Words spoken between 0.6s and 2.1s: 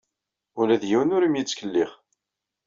d yiwen ur am-yettkellix.